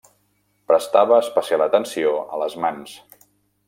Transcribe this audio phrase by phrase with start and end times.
[0.71, 3.01] Prestava especial atenció a les mans.